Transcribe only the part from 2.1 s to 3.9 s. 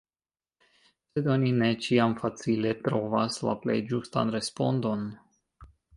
facile trovas la plej